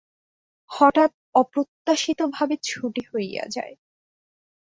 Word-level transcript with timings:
হঠাৎ 0.71 1.11
অপ্রত্যাশিত 1.35 2.19
ভাবে 2.35 2.55
ছুটি 2.63 3.01
হইয়া 3.11 3.45
যায়। 3.47 3.73